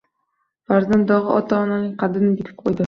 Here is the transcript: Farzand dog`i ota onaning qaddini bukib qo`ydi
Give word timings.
Farzand 0.71 1.07
dog`i 1.13 1.31
ota 1.37 1.61
onaning 1.67 1.95
qaddini 2.03 2.37
bukib 2.43 2.63
qo`ydi 2.65 2.79